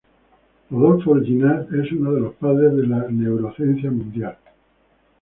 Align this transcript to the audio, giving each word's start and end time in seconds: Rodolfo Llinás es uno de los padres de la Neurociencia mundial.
Rodolfo 0.71 1.13
Llinás 1.13 1.71
es 1.73 1.91
uno 1.91 2.13
de 2.13 2.21
los 2.21 2.33
padres 2.33 2.75
de 2.75 2.87
la 2.87 3.05
Neurociencia 3.07 3.91
mundial. 3.91 4.35